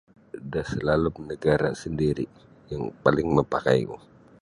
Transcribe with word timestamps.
Dasalalum 0.53 1.17
nagara' 1.29 1.79
sandiri' 1.81 2.33
yang 2.73 2.83
paling 3.05 3.27
mapakaiku. 3.37 3.95